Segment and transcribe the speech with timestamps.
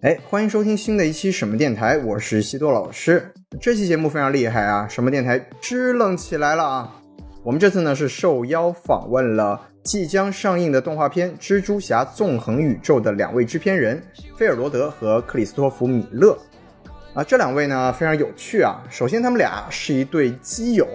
[0.00, 3.32] 哎，欢迎收听新的一期什么电台，我是西多老师。
[3.60, 7.00] 这期节目非常厉害啊，什么电台支棱起来了啊！
[7.44, 14.02] 我们这次呢是受邀访问了即将上映的动画片《蜘蛛侠：纵横宇宙》的两位制片人
[14.36, 16.36] 菲尔罗德和克里斯托弗米勒。
[17.18, 18.80] 啊，这两位呢非常有趣啊。
[18.88, 20.86] 首先，他们俩是一对基友，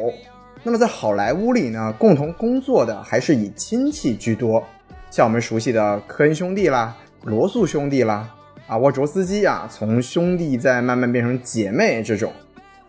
[0.63, 4.63] 那么在好莱坞里呢，共同工作的还是以亲戚居多，
[5.12, 8.26] 像我们熟悉的科恩兄弟啦、罗素兄弟啦。
[8.68, 12.32] 啊，沃卓斯基啊，从兄弟再慢慢变成姐妹这种。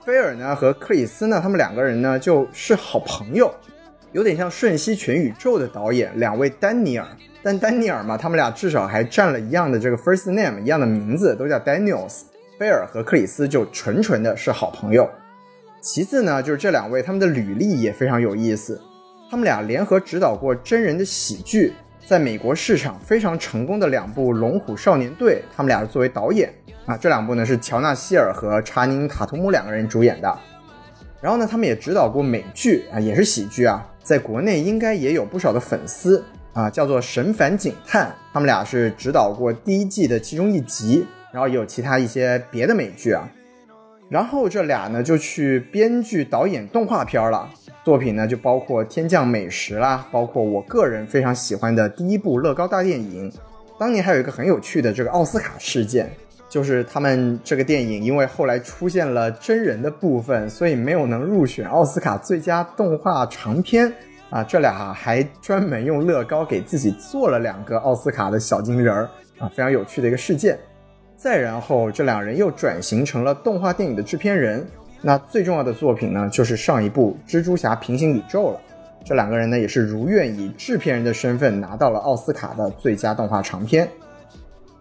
[0.05, 3.53] 菲尔呢和克里斯呢，他们两个人呢就是好朋友，
[4.13, 7.05] 有点像《瞬息全宇宙》的导演两位丹尼尔。
[7.43, 12.21] 但丹尼尔嘛，他们俩至少还占了一样的这个 first name，一样的名字，都叫 Daniels。
[12.57, 15.09] 菲尔和克里斯就纯纯的是好朋友。
[15.81, 18.81] 其次呢，就是这两位他们的履历也非常有意思，
[19.29, 21.73] 他们俩联合指导过真人的喜剧。
[22.07, 26.53] 在美国市场非常成功的两部《龙虎少年队》，他们俩是作为导演
[26.85, 30.39] 啊，这两部呢是乔纳希尔和查宁塔图姆两个人主演的。
[31.23, 43.29] 然后呢，他们也指导过美剧啊，也是喜剧啊，在国内应该也有不少的粉丝啊，叫做《神烦警探》，他们俩是指导过第一季的其中一集，然后也有其他一些别的美剧啊。
[44.09, 47.51] 然后这俩呢就去编剧导演动画片了。
[47.83, 53.33] 作品呢，就包括《天降美食》啦，包括我个人非常喜欢的第一部乐高大电影。
[53.81, 56.09] 当年还有一个很有趣的这个奥斯卡事件，
[56.49, 63.93] 就是他们这个电影因为后来出现了真人的部分，所以没有能入选奥斯卡最佳动画长片
[64.31, 64.45] 啊。
[64.45, 70.57] 这俩还专门用乐高给自己做了两个奥斯卡的小金人儿啊，非常有趣的一个事件。
[71.25, 74.63] 再然后，这两人又转型成了动画电影的制片人。
[75.01, 78.61] 那最重要的作品呢，就是上一部《蜘蛛侠：平行宇宙》了。
[79.03, 83.89] 这两个人呢，也是如愿以制片人的身份拿到了奥斯卡的最佳动画长片。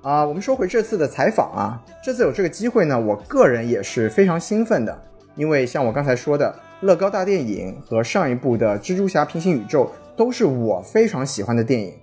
[0.01, 5.01] 啊，我们说回这次的采访啊，这次有这个机会呢，我个人也是非常兴奋的，
[5.35, 9.85] 因为像我刚才说的，乐高大电影和上一部的《蜘蛛侠：平行宇宙》
[10.17, 11.93] 都是我非常喜欢的电影。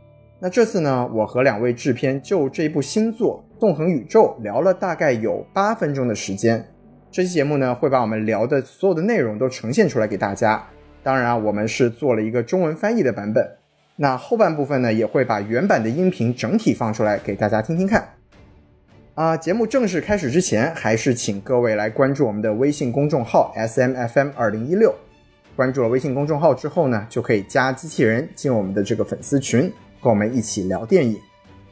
[0.43, 6.67] 那这次呢，我和两位制片就这部新作《纵横宇宙》聊了大概有八分钟的时间。
[7.11, 10.67] 这期节目呢，会把我们聊的所有的内容都呈现出来给大家。
[11.03, 13.47] 当然啊，我们是做了一个中文翻译的版本。
[13.97, 18.09] 那后半部分呢，也会把原版的音频整体放出来给大家听听看。
[19.17, 24.95] 啊，节目正式开始之前，还是请各位来关注我们的微信公众号 S M F M 二零一六。
[25.55, 31.21] 关注了微信公众号之后呢，就可以加机器人进我们的这个粉丝群，和我们一起聊电影。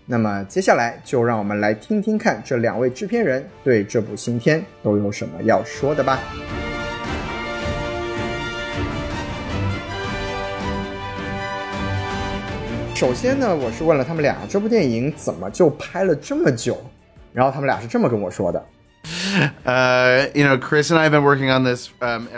[0.06, 6.18] 那么接下来就让我们来听听看这两位制片人对这部新片都有什么要说的吧。
[12.94, 16.76] 首先呢，我是问了他们俩这部电影怎么就拍了这么久，
[17.32, 18.66] 然后他们俩是这么跟我说的：
[19.62, 21.90] 呃，you know, Chris and I have been working on this.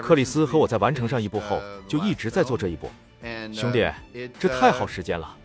[0.02, 2.90] 克里斯和我在完成上一部后，就一直在做这一部。
[3.54, 3.88] 兄弟，
[4.38, 5.36] 这太耗时间了。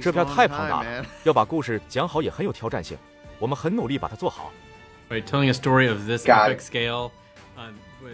[0.00, 2.96] 这片太庞大了， 要把故事讲好也很有挑战性。
[3.38, 4.50] 我们很努力把它做好。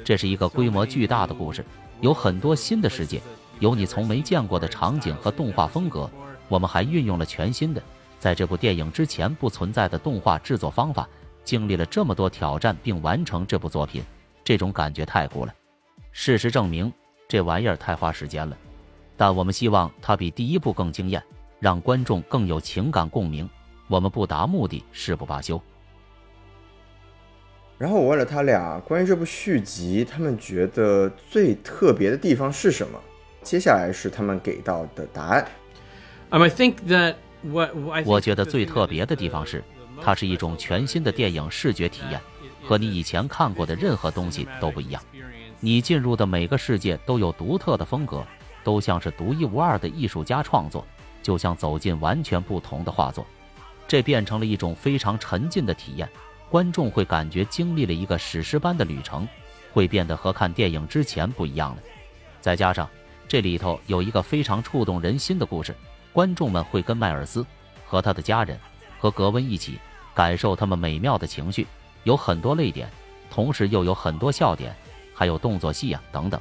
[0.04, 1.64] 这是一个规模巨大的故事，
[2.00, 3.20] 有很多新的世界，
[3.60, 6.10] 有你从没见过的场景和动画风格。
[6.48, 7.82] 我们还运用了全新的，
[8.18, 11.08] 在这部电影之前不存在的动画制作方法，
[11.44, 14.02] 经历了这么多挑战并完成这部作品，
[14.42, 15.54] 这种感觉太酷了。
[16.10, 16.92] 事实证明，
[17.28, 18.56] 这玩意儿太花时间了，
[19.16, 21.22] 但我们希望它比第一部更惊艳。
[21.60, 23.48] 让观众更有情感共鸣，
[23.88, 25.60] 我们不达目的誓不罢休。
[27.76, 32.98] 然后我问了他俩关于这部续集，他们觉得最特别的地方是什么？
[33.42, 35.46] 接下来是他们给到的答案。
[36.30, 37.70] I think that what
[38.04, 39.62] 我觉得最特别的地方是，
[40.02, 42.20] 它是一种全新的电影视觉体验，
[42.64, 45.00] 和你以前看过的任何东西都不一样。
[45.60, 48.24] 你进入的每个世界都有独特的风格，
[48.62, 50.84] 都像是独一无二的艺术家创作。
[51.28, 53.26] 就像走进完全不同的画作，
[53.86, 56.08] 这变成了一种非常沉浸的体验。
[56.48, 59.28] 观众会感觉经历了一个史诗般的旅程，
[59.70, 61.82] 会变得和看电影之前不一样了。
[62.40, 62.88] 再加上
[63.28, 65.76] 这里头有一个非常触动人心的故事，
[66.14, 67.44] 观众们会跟迈尔斯
[67.84, 68.58] 和他的家人
[68.98, 69.78] 和格温一起
[70.14, 71.66] 感受他们美妙的情绪，
[72.04, 72.88] 有很多泪点，
[73.30, 74.74] 同时又有很多笑点，
[75.12, 76.40] 还有动作戏啊等等。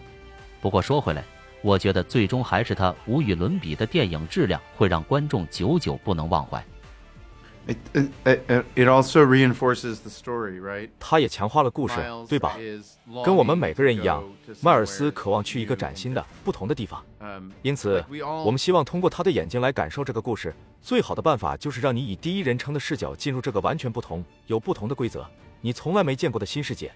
[0.61, 1.25] 不过说回来。
[1.61, 6.63] 我觉得最终还是他无与伦比的电影质量会让观众久久不能忘怀。
[7.67, 7.77] It,
[8.23, 10.89] it, it also reinforces the story, right?
[11.01, 11.95] 它也强化了故事，
[12.29, 12.57] 对吧？
[13.25, 14.23] 跟我们每个人一样，
[14.61, 17.03] 迈尔斯渴望去一个崭新的、不同的地方。
[17.61, 18.01] 因此，
[18.45, 20.55] 我们希望通过他的眼睛来感受这个故事。
[20.81, 25.29] 最好的办法就是让你以第一人称的视角进入这个完全不同、有不同的规则、
[25.59, 26.89] 你从来没见过的新世界。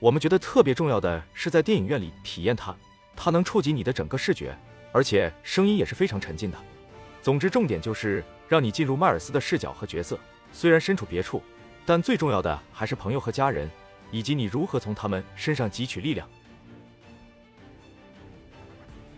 [0.00, 2.74] 我们觉得特别重要的是在电影院里体验它，
[3.20, 4.56] 它能触及你的整个视觉，
[4.92, 6.56] 而且声音也是非常沉浸的。
[7.20, 8.22] 总之，重点就是。
[8.50, 10.18] 让你进入迈尔斯的视角和角色，
[10.54, 11.42] 虽然身处别处，
[11.84, 13.68] 但最重要的还是朋友和家人，
[14.10, 16.26] 以及你如何从他们身上汲取力量。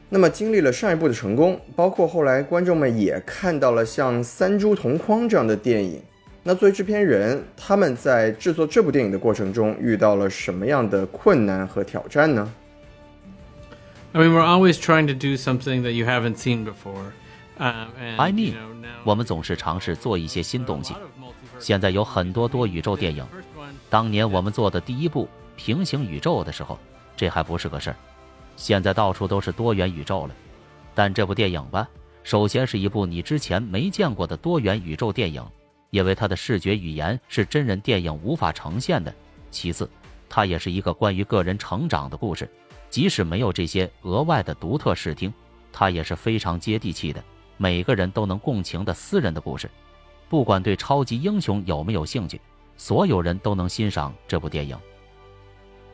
[0.09, 6.03] 那么，经历了上一部的成功，包括后来观众们也看到了像《三株同框》这样的电影，
[6.43, 12.53] 那作为制片人，他们在制作这部电影的过程中遇到了什么样的困难和挑战呢
[14.13, 17.13] ？I mean, we're always trying to do something that you haven't seen before.
[17.59, 18.55] I mean，
[19.05, 20.95] 我们总是尝试做一些新东西。
[21.59, 23.27] 现在有很多多宇宙电影。
[23.89, 26.79] 当年我们做的第一部平行宇宙的时候，
[27.17, 27.97] 这还不是个事儿。
[28.57, 30.35] 现在到处都是多元宇宙了。
[30.95, 31.89] 但这部电影吧，
[32.23, 35.45] 首先是一部你之前没见过的多元宇宙电影，
[35.91, 39.15] 因为它的视觉语言是真人电影无法呈现的。
[39.51, 39.89] 其次，
[40.29, 42.49] 它也是一个关于个人成长的故事，
[42.91, 45.33] 即使没有这些额外的独特视听，
[45.73, 47.23] 它也是非常接地气的。
[47.57, 49.71] 每个人都能共情的私人的故事，
[50.29, 52.41] 不管对超级英雄有没有兴趣，
[52.77, 54.77] 所有人都能欣赏这部电影。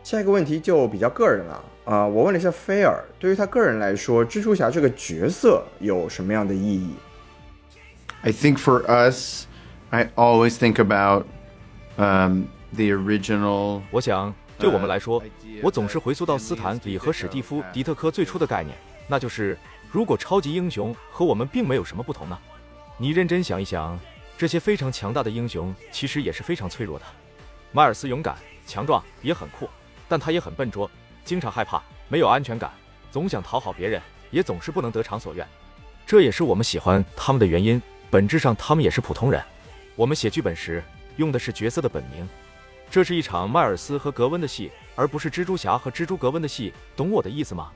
[0.03, 6.91] 下一个问题就比较个人了啊，我问了一下菲尔，对于他个人来说，蜘蛛侠这个角色有什么样的意义
[8.23, 9.47] ？I think for us,
[9.91, 11.27] I always think about
[11.97, 13.83] um the original.
[13.91, 15.23] 我想对我们来说，
[15.63, 18.77] 我总是回溯到斯坦李和史蒂夫迪特科最初的概念，
[19.07, 19.59] 那就是。
[19.93, 22.37] 如果超级英雄和我们并没有什么不同呢？
[22.99, 23.99] 你认真想一想，
[24.37, 27.05] 这些非常强大的英雄其实也是非常脆弱的。
[27.73, 28.37] 迈尔斯勇敢、
[28.67, 29.71] 强壮，也很酷，
[30.09, 30.91] 但他也很笨拙，
[31.25, 32.71] 经常害怕，没有安全感，
[33.11, 35.47] 总想讨好别人，也总是不能得偿所愿。
[36.05, 37.81] 这也是我们喜欢他们的原因。
[38.11, 39.43] 本质上，他们也是普通人。
[39.95, 40.83] 我们写剧本时
[41.17, 42.29] 用的是角色的本名。
[42.91, 46.73] 这是一场迈尔斯和格温的戏，而不是蜘蛛侠和蜘蛛格温的戏。
[46.97, 47.69] 懂我的意思吗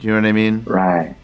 [0.00, 0.64] ？Do you know what I mean?
[0.64, 1.14] Right.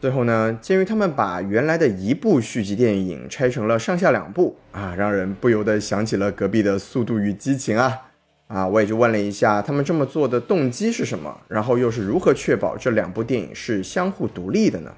[0.00, 8.02] 最后呢，鉴于他们把原来的一部续集电影拆成了上下两部啊，让人不由得想起了隔壁的《速度与激情》啊
[8.48, 8.66] 啊！
[8.66, 14.92] 我也就问了一下，他们这么做的动机是什么，然后又是如何确保这两部电影是相互独立的呢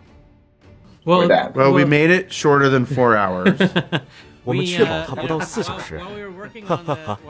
[1.05, 3.57] ？Well, well, we made it shorter than four hours.
[4.49, 6.00] 我们确保它不到四小时。
[6.65, 7.21] 哈哈哈！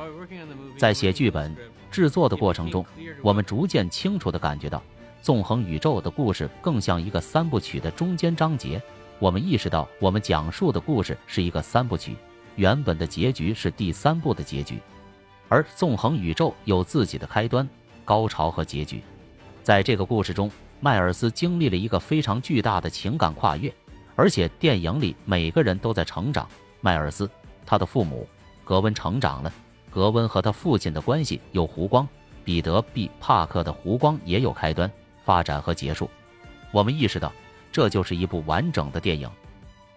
[0.76, 1.52] 在写剧本
[1.90, 2.86] 制作的过程中，
[3.22, 4.80] 我们逐渐清楚地感觉到。
[5.20, 8.80] 纵横宇宙的故事更像一个三部曲的中间章节。
[9.18, 12.14] 我们意识到，我们讲述的故事是一个三部曲，
[12.54, 14.78] 原本的结局是第三部的结局，
[15.48, 17.68] 而纵横宇宙有自己的开端、
[18.04, 19.02] 高潮和结局。
[19.64, 20.48] 在这个故事中，
[20.78, 23.74] 迈尔斯经历了一个非常巨大的情感跨越，
[24.14, 26.48] 而且电影里每个人都在成长。
[26.80, 27.28] 迈尔斯，
[27.66, 28.26] 他的父母，
[28.64, 29.52] 格温成长了。
[29.90, 32.06] 格温和他父亲的关系有弧光，
[32.44, 34.90] 彼得 ·B· 帕克的弧光也有开端。
[35.24, 36.08] 发展和结束，
[36.70, 37.30] 我们意识到
[37.70, 39.28] 这就是一部完整的电影，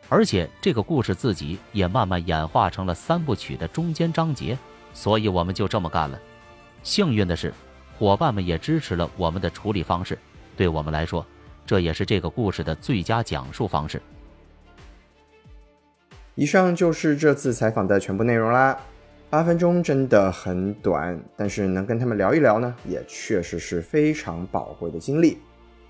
[0.09, 4.57] 而且这个故事自己也慢慢演化成了三部曲的中间章节，
[4.93, 6.19] 所以我们就这么干了。
[6.83, 7.53] 幸运的是，
[7.97, 10.19] 伙伴们也支持了我们的处理方式，
[10.57, 11.25] 对我们来说，
[11.65, 14.01] 这也是这个故事的最佳讲述方式。
[16.35, 18.77] 以上就是这次采访的全部内容啦。
[19.29, 25.37] 八分钟真的很短，但是能跟他们聊一聊呢，也确实是非常宝贵的经历。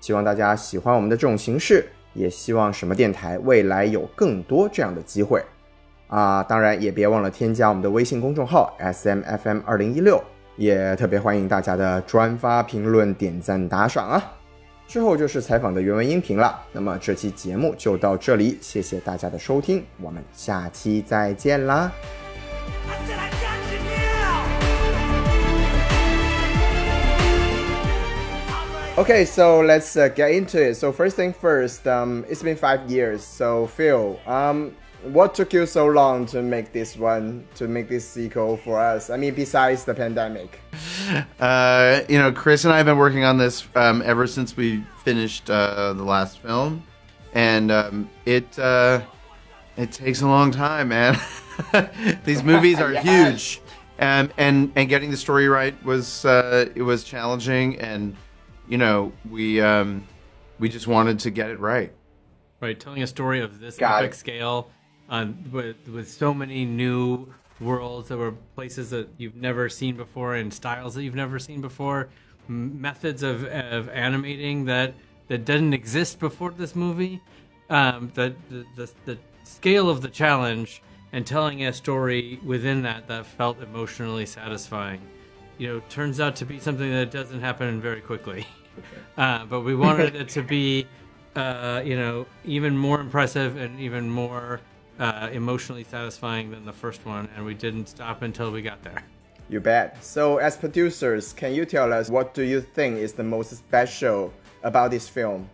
[0.00, 1.84] 希望大家喜欢我们的这种形式，
[2.14, 5.42] 也希望什么电台未来有更多这样的机会
[6.08, 6.42] 啊！
[6.42, 10.22] 当然也别忘了添加我们的微信公众号 S M F M 二零一六，
[10.56, 14.22] 也特别欢迎大家的转发、评论、点赞、打赏啊！
[14.91, 16.59] 之后就是采访的原文音频了。
[16.71, 21.91] 那么这期节目就到这里，谢谢大家的收听，我们下期再见啦！
[28.95, 30.75] Okay, so let's uh, get into it.
[30.75, 33.19] So first thing first, um, it's been five years.
[33.19, 34.71] So Phil, um,
[35.04, 39.10] what took you so long to make this one, to make this sequel for us?
[39.10, 40.60] I mean, besides the pandemic.
[41.40, 44.84] Uh, you know, Chris and I have been working on this um, ever since we
[45.04, 46.84] finished uh, the last film,
[47.34, 49.00] and um, it uh,
[49.76, 51.18] it takes a long time, man.
[52.24, 53.60] These movies are huge,
[53.98, 58.16] and and and getting the story right was uh, it was challenging and
[58.68, 60.06] you know, we um,
[60.58, 61.92] we just wanted to get it right.
[62.60, 64.16] Right, telling a story of this Got epic it.
[64.16, 64.70] scale
[65.50, 70.52] with with so many new worlds that were places that you've never seen before and
[70.52, 72.08] styles that you've never seen before,
[72.48, 74.94] m- methods of, of animating that
[75.28, 77.20] that didn't exist before this movie.
[77.70, 83.06] Um, the, the the the scale of the challenge and telling a story within that
[83.08, 85.00] that felt emotionally satisfying,
[85.58, 88.46] you know, turns out to be something that doesn't happen very quickly.
[89.18, 90.86] Uh, but we wanted it to be,
[91.36, 94.58] uh, you know, even more impressive and even more
[94.98, 99.02] uh, emotionally satisfying than the first one, and we didn't stop until we got there.
[99.48, 100.02] You bet.
[100.02, 104.32] So, as producers, can you tell us what do you think is the most special
[104.62, 105.48] about this film?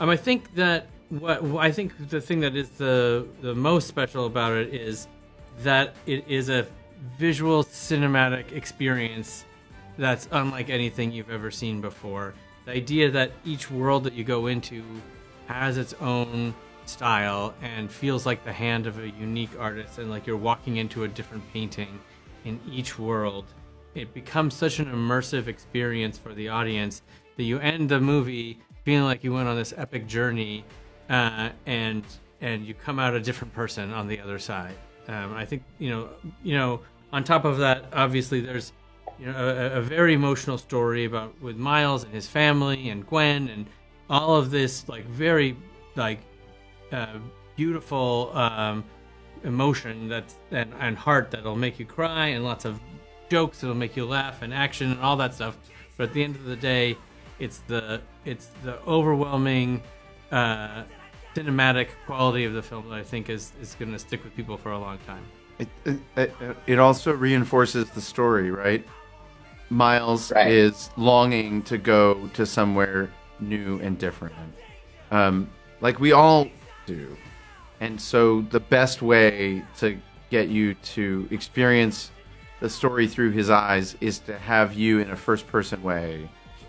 [0.00, 4.26] Um, I think that what I think the thing that is the the most special
[4.26, 5.06] about it is
[5.58, 6.66] that it is a
[7.18, 9.44] visual cinematic experience
[9.98, 12.34] that's unlike anything you've ever seen before.
[12.64, 14.82] The idea that each world that you go into
[15.46, 16.54] has its own
[16.92, 21.04] style and feels like the hand of a unique artist and like you're walking into
[21.04, 21.98] a different painting
[22.44, 23.46] in each world.
[23.94, 27.02] It becomes such an immersive experience for the audience
[27.36, 30.64] that you end the movie feeling like you went on this epic journey
[31.08, 32.04] uh, and
[32.40, 34.74] and you come out a different person on the other side.
[35.08, 36.08] Um, I think you know
[36.42, 36.80] you know
[37.12, 38.72] on top of that, obviously there's
[39.18, 43.48] you know a, a very emotional story about with Miles and his family and Gwen
[43.48, 43.66] and
[44.10, 45.56] all of this like very
[45.96, 46.20] like
[46.92, 47.18] uh,
[47.56, 48.84] beautiful um,
[49.44, 52.80] emotion that's and, and heart that'll make you cry and lots of
[53.28, 55.56] jokes that'll make you laugh and action and all that stuff.
[55.96, 56.96] But at the end of the day,
[57.38, 59.82] it's the it's the overwhelming
[60.30, 60.84] uh,
[61.34, 64.56] cinematic quality of the film that I think is is going to stick with people
[64.56, 65.24] for a long time.
[65.58, 65.68] It,
[66.16, 66.34] it,
[66.66, 68.84] it also reinforces the story, right?
[69.70, 70.50] Miles Right.
[70.50, 74.34] is longing to go to somewhere new and different,
[75.10, 75.48] um,
[75.80, 76.48] like we all
[76.86, 77.16] do.
[77.80, 79.98] And so, the best way to
[80.30, 82.10] get you to experience
[82.60, 86.28] the story through his eyes is to have you, in a first person way,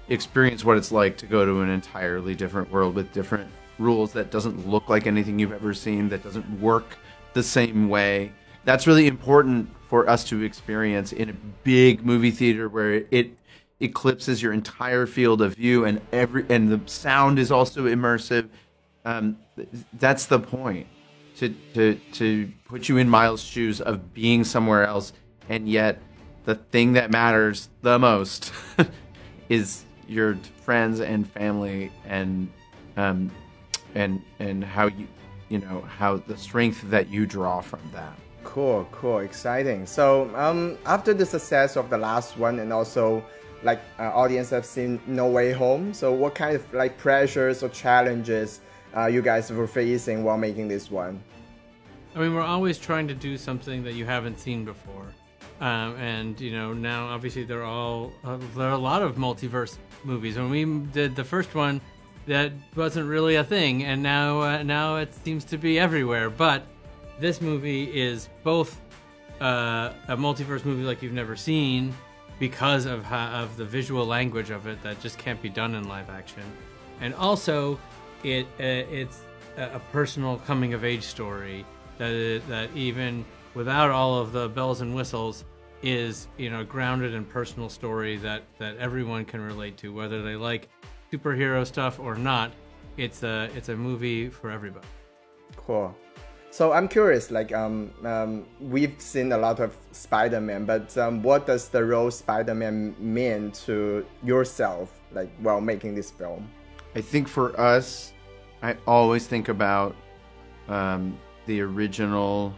[0.09, 4.31] experience what it's like to go to an entirely different world with different rules that
[4.31, 6.97] doesn't look like anything you've ever seen, that doesn't work
[7.33, 8.31] the same way.
[8.65, 13.37] That's really important for us to experience in a big movie theater where it
[13.79, 18.49] eclipses your entire field of view and every and the sound is also immersive.
[19.05, 19.37] Um,
[19.93, 20.87] that's the point
[21.37, 25.13] to to to put you in Miles' shoes of being somewhere else,
[25.49, 26.01] and yet
[26.45, 28.51] the thing that matters the most
[29.49, 32.49] is your friends and family and
[32.97, 33.31] um
[33.95, 35.07] and and how you
[35.49, 38.13] you know how the strength that you draw from that.
[38.43, 39.85] Cool, cool, exciting.
[39.85, 43.23] So, um, after the success of the last one, and also
[43.63, 45.93] like uh, audience have seen No Way Home.
[45.93, 48.61] So, what kind of like pressures or challenges
[48.95, 51.21] uh, you guys were facing while making this one?
[52.15, 55.07] I mean, we're always trying to do something that you haven't seen before,
[55.61, 59.77] um, and you know now obviously they're all uh, there are a lot of multiverse
[60.03, 60.37] movies.
[60.37, 61.81] When we did the first one,
[62.27, 66.29] that wasn't really a thing, and now uh, now it seems to be everywhere.
[66.29, 66.67] But
[67.19, 68.79] this movie is both
[69.41, 71.95] uh, a multiverse movie like you've never seen
[72.39, 75.87] because of how, of the visual language of it that just can't be done in
[75.87, 76.43] live action,
[77.01, 77.79] and also
[78.23, 79.21] it uh, it's
[79.57, 81.65] a a personal coming of age story
[81.97, 85.45] that it, that even without all of the bells and whistles
[85.81, 90.35] is you know grounded in personal story that that everyone can relate to whether they
[90.35, 90.69] like
[91.11, 92.51] superhero stuff or not
[92.97, 94.87] it's a it's a movie for everybody
[95.55, 95.95] Cool.
[96.49, 101.47] So I'm curious, like um, um, we've seen a lot of Spider-Man, but um, what
[101.47, 106.47] does the role Spider-Man mean to yourself, like while making this film?
[106.95, 108.12] I think for us,
[108.63, 109.93] I always think about
[110.69, 112.55] um, the original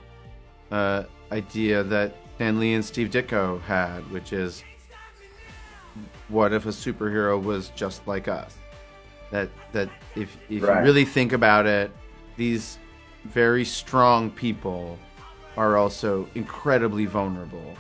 [0.72, 4.64] uh, idea that Stan Lee and Steve Ditko had, which is
[6.30, 8.56] what if a superhero was just like us?
[9.32, 10.78] That that if if Right.
[10.80, 11.92] you really think about it,
[12.38, 12.78] these
[13.24, 15.00] very strong people
[15.58, 17.76] are also incredibly vulnerable.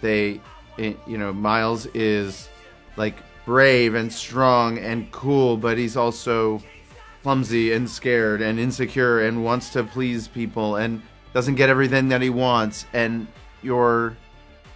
[0.00, 0.40] They,
[0.78, 2.48] you know, Miles is
[2.96, 6.60] like brave and strong and cool, but he's also
[7.26, 11.02] clumsy and scared and insecure and wants to please people and
[11.32, 12.86] doesn't get everything that he wants.
[12.92, 13.26] And
[13.64, 14.16] you're,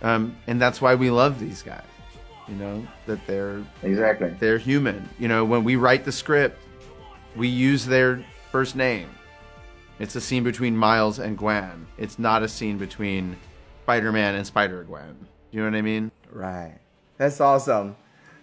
[0.03, 1.85] um, and that's why we love these guys.
[2.49, 4.35] You know that they're Exactly.
[4.41, 5.09] they're human.
[5.21, 6.61] You know, when we write the script,
[7.37, 9.09] we use their first name.
[10.01, 11.87] It's a scene between Miles and Gwen.
[11.99, 13.37] It's not a scene between
[13.85, 15.29] Spider-Man and Spider-Gwen.
[15.53, 16.11] You know what I mean?
[16.33, 16.81] Right.
[17.17, 17.95] That's awesome.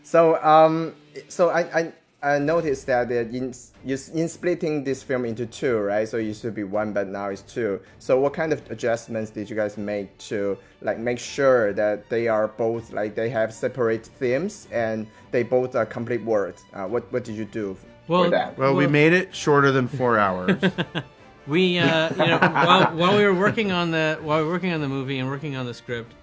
[0.03, 0.95] So um,
[1.27, 3.53] so I, I I noticed that in
[3.85, 6.07] in splitting this film into two, right?
[6.07, 7.79] So it used to be one, but now it's two.
[7.99, 12.27] So what kind of adjustments did you guys make to like make sure that they
[12.27, 16.63] are both like they have separate themes and they both are complete words?
[16.73, 18.57] Uh, what what did you do well, for that?
[18.57, 20.59] Well, we made it shorter than four hours.
[21.47, 24.73] we, uh, you know, while, while we were working on the while we were working
[24.73, 26.15] on the movie and working on the script,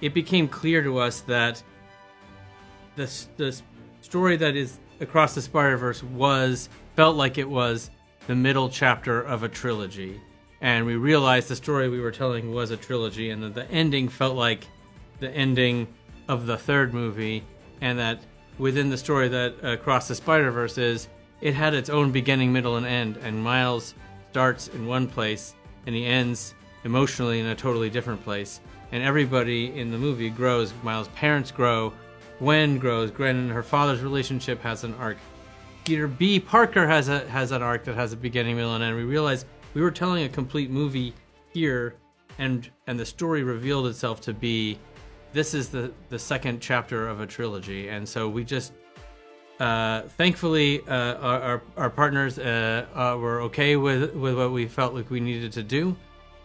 [0.00, 1.62] it became clear to us that
[2.96, 3.60] the the
[4.00, 7.90] story that is across the Spider Verse was felt like it was
[8.26, 10.20] the middle chapter of a trilogy,
[10.60, 14.08] and we realized the story we were telling was a trilogy, and that the ending
[14.08, 14.66] felt like
[15.20, 15.86] the ending
[16.28, 17.44] of the third movie,
[17.80, 18.20] and that
[18.58, 21.08] within the story that across the Spider Verse is,
[21.40, 23.94] it had its own beginning, middle, and end, and Miles
[24.30, 25.54] starts in one place
[25.86, 26.54] and he ends
[26.84, 28.60] emotionally in a totally different place.
[28.92, 30.72] And everybody in the movie grows.
[30.82, 31.92] Miles' parents grow.
[32.42, 33.12] Gwen grows.
[33.12, 35.16] Gwen and her father's relationship has an arc.
[35.84, 36.40] Peter B.
[36.40, 38.96] Parker has a has an arc that has a beginning, middle, and end.
[38.96, 41.14] We realized we were telling a complete movie
[41.52, 41.94] here,
[42.38, 44.76] and and the story revealed itself to be
[45.32, 48.72] this is the the second chapter of a trilogy, and so we just
[49.60, 54.94] uh, thankfully uh, our, our, partners uh, uh, were okay with with what we felt
[54.94, 55.94] like we needed to do,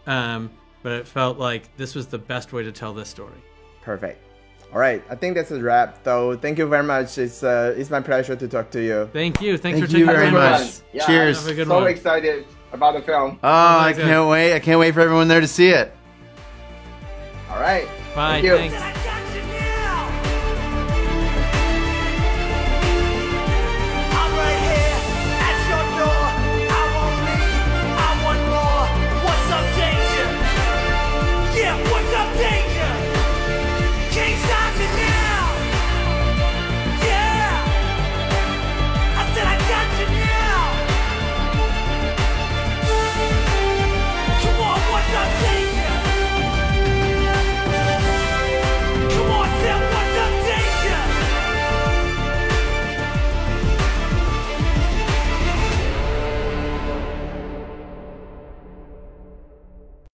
[0.06, 0.48] um,
[0.84, 3.42] but it felt like this was the best way to tell this story.
[3.82, 4.27] Perfect.
[4.72, 6.04] All right, I think that's a wrap.
[6.04, 7.16] Though, thank you very much.
[7.16, 9.08] It's uh, it's my pleasure to talk to you.
[9.12, 9.56] Thank you.
[9.56, 10.60] Thanks Thank for you taking very the time.
[10.60, 10.80] much.
[10.92, 11.38] Yeah, Cheers.
[11.42, 11.86] Have a good so one.
[11.88, 13.38] excited about the film.
[13.42, 13.48] Oh,
[13.78, 14.54] I can't wait.
[14.54, 15.94] I can't wait for everyone there to see it.
[17.50, 17.88] All right.
[18.14, 18.42] Bye.
[18.42, 18.56] Thank you.
[18.58, 19.17] Thanks.